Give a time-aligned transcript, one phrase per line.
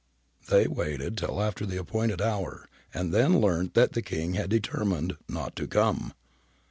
[0.49, 5.15] They waited till after the appointed hour and then learnt that the King had determined
[5.29, 6.13] not to come.